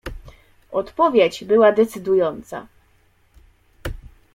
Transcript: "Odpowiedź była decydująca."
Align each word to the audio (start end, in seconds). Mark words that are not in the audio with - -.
"Odpowiedź 0.71 1.43
była 1.43 1.71
decydująca." 1.71 2.67